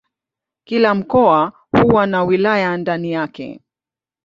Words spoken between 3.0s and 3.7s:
yake.